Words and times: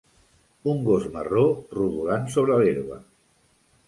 Un 0.71 0.79
gos 0.85 1.03
marró 1.17 1.43
rodolant 1.75 2.25
sobre 2.37 2.57
l'herba. 2.63 2.99